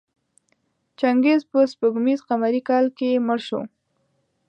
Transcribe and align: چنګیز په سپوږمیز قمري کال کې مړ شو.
چنګیز 0.99 1.41
په 1.51 1.59
سپوږمیز 1.71 2.19
قمري 2.27 2.61
کال 2.69 2.85
کې 2.97 3.23
مړ 3.25 3.39
شو. 3.47 3.61